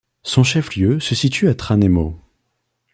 [0.23, 2.19] Son chef-lieu se situe à Tranemo.